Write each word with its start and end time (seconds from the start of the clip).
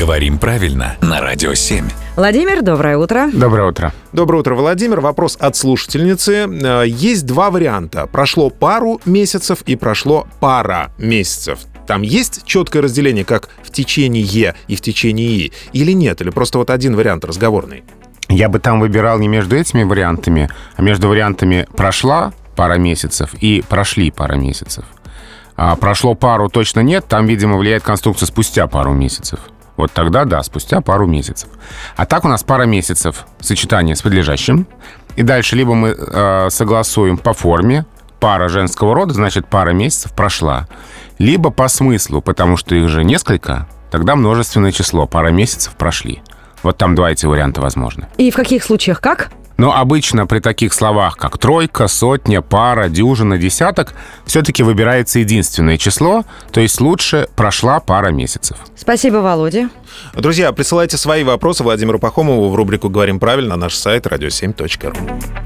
Говорим 0.00 0.38
правильно 0.38 0.96
на 1.02 1.20
Радио 1.20 1.52
7. 1.52 1.84
Владимир, 2.16 2.62
доброе 2.62 2.96
утро. 2.96 3.28
Доброе 3.30 3.68
утро. 3.68 3.92
Доброе 4.14 4.38
утро, 4.38 4.54
Владимир. 4.54 5.00
Вопрос 5.00 5.36
от 5.38 5.56
слушательницы. 5.56 6.48
Э, 6.48 6.84
Есть 6.86 7.26
два 7.26 7.50
варианта. 7.50 8.06
Прошло 8.06 8.48
пару 8.48 8.98
месяцев 9.04 9.60
и 9.66 9.76
прошло 9.76 10.26
пара 10.40 10.90
месяцев. 10.96 11.58
Там 11.86 12.00
есть 12.00 12.46
четкое 12.46 12.80
разделение, 12.80 13.26
как 13.26 13.50
в 13.62 13.70
течение 13.70 14.54
и 14.68 14.74
в 14.74 14.80
течение 14.80 15.28
и, 15.28 15.52
или 15.74 15.92
нет? 15.92 16.22
Или 16.22 16.30
просто 16.30 16.56
вот 16.56 16.70
один 16.70 16.96
вариант 16.96 17.26
разговорный? 17.26 17.84
Я 18.30 18.48
бы 18.48 18.58
там 18.58 18.80
выбирал 18.80 19.18
не 19.18 19.28
между 19.28 19.54
этими 19.54 19.82
вариантами, 19.82 20.48
а 20.76 20.82
между 20.82 21.08
вариантами 21.08 21.68
«прошла 21.76 22.32
пара 22.56 22.78
месяцев» 22.78 23.34
и 23.38 23.62
«прошли 23.68 24.10
пара 24.10 24.36
месяцев». 24.36 24.86
А 25.56 25.76
прошло 25.76 26.14
пару 26.14 26.48
точно 26.48 26.80
нет, 26.80 27.04
там, 27.06 27.26
видимо, 27.26 27.58
влияет 27.58 27.82
конструкция 27.82 28.26
спустя 28.26 28.66
пару 28.66 28.94
месяцев. 28.94 29.40
Вот 29.80 29.92
тогда 29.92 30.26
да, 30.26 30.42
спустя 30.42 30.82
пару 30.82 31.06
месяцев. 31.06 31.48
А 31.96 32.04
так 32.04 32.26
у 32.26 32.28
нас 32.28 32.42
пара 32.42 32.64
месяцев 32.64 33.24
сочетание 33.40 33.96
с 33.96 34.02
подлежащим. 34.02 34.66
И 35.16 35.22
дальше 35.22 35.56
либо 35.56 35.74
мы 35.74 35.96
э, 35.96 36.48
согласуем 36.50 37.16
по 37.16 37.32
форме, 37.32 37.86
пара 38.20 38.50
женского 38.50 38.94
рода, 38.94 39.14
значит, 39.14 39.46
пара 39.46 39.70
месяцев 39.70 40.12
прошла. 40.12 40.68
Либо 41.18 41.50
по 41.50 41.66
смыслу, 41.68 42.20
потому 42.20 42.58
что 42.58 42.74
их 42.74 42.90
же 42.90 43.04
несколько, 43.04 43.66
тогда 43.90 44.16
множественное 44.16 44.70
число, 44.70 45.06
пара 45.06 45.28
месяцев 45.28 45.72
прошли. 45.72 46.22
Вот 46.62 46.76
там 46.76 46.94
два 46.94 47.10
эти 47.10 47.24
варианта 47.24 47.62
возможны. 47.62 48.06
И 48.18 48.30
в 48.30 48.36
каких 48.36 48.62
случаях 48.62 49.00
как? 49.00 49.30
Но 49.60 49.76
обычно 49.76 50.26
при 50.26 50.38
таких 50.38 50.72
словах, 50.72 51.18
как 51.18 51.36
тройка, 51.36 51.86
сотня, 51.86 52.40
пара, 52.40 52.88
дюжина, 52.88 53.36
десяток, 53.36 53.92
все-таки 54.24 54.62
выбирается 54.62 55.18
единственное 55.18 55.76
число, 55.76 56.24
то 56.50 56.62
есть 56.62 56.80
лучше 56.80 57.28
прошла 57.36 57.78
пара 57.78 58.10
месяцев. 58.10 58.56
Спасибо, 58.74 59.16
Володя. 59.16 59.68
Друзья, 60.14 60.50
присылайте 60.52 60.96
свои 60.96 61.24
вопросы 61.24 61.62
Владимиру 61.62 61.98
Пахомову 61.98 62.48
в 62.48 62.54
рубрику 62.54 62.88
«Говорим 62.88 63.20
правильно» 63.20 63.50
на 63.50 63.66
наш 63.66 63.74
сайт 63.74 64.06
radio7.ru. 64.06 65.39